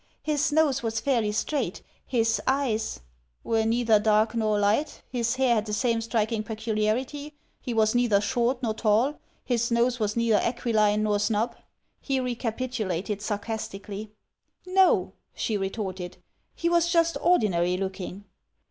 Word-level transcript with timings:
His 0.23 0.51
nose 0.51 0.81
was 0.81 0.99
fairly 0.99 1.31
straight— 1.31 1.83
his 2.17 2.41
eyes 2.47 3.01
—""Were 3.43 3.65
neither 3.65 3.99
dark 3.99 4.33
nor 4.33 4.57
light— 4.57 5.03
his 5.11 5.35
hair 5.35 5.53
had 5.53 5.67
the 5.67 5.73
same 5.73 6.01
striking 6.01 6.41
peculiarity— 6.41 7.35
he 7.61 7.71
was 7.75 7.93
neither 7.93 8.19
short 8.19 8.63
nor 8.63 8.73
tall— 8.73 9.19
his 9.53 9.69
nose 9.69 9.99
was 9.99 10.17
neither 10.17 10.37
aquiline 10.37 11.03
nor 11.03 11.19
snub 11.19 11.55
—"he 12.01 12.19
recapitulated, 12.19 13.21
sarcastically. 13.21 14.09
"No," 14.65 15.13
she 15.35 15.55
retorted; 15.55 16.17
"he 16.55 16.67
was 16.67 16.91
just 16.91 17.15
ordinary 17.21 17.77
looking." 17.77 18.23